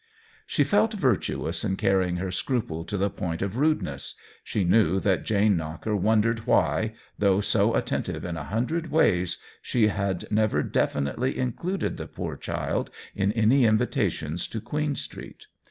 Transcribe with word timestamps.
She 0.47 0.63
felt 0.63 0.93
virtuous 0.95 1.63
in 1.63 1.75
carrying 1.75 2.15
her 2.15 2.31
scruple 2.31 2.83
to 2.85 2.97
the 2.97 3.11
point 3.11 3.43
of 3.43 3.55
rudeness; 3.57 4.15
she 4.43 4.63
knew 4.63 4.99
that 4.99 5.25
Jane 5.25 5.55
Knocker 5.55 5.95
wondered 5.95 6.47
why, 6.47 6.95
though 7.19 7.39
so 7.39 7.75
at 7.75 7.85
tentive 7.85 8.23
in 8.23 8.35
a 8.35 8.45
hundred 8.45 8.89
ways, 8.89 9.37
she 9.61 9.89
had 9.89 10.25
never 10.31 10.63
definitely 10.63 11.37
included 11.37 11.97
the 11.97 12.07
poor 12.07 12.35
child 12.35 12.89
in 13.13 13.31
any 13.33 13.63
invitation 13.63 14.37
to 14.37 14.59
Queen 14.59 14.95
Street. 14.95 15.45